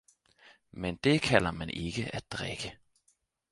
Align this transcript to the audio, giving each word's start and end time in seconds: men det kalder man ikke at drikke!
men 0.71 0.95
det 0.95 1.21
kalder 1.21 1.51
man 1.51 1.69
ikke 1.69 2.15
at 2.15 2.31
drikke! 2.31 2.77